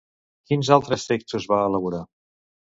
[0.51, 2.03] Quins altres textos va elaborar?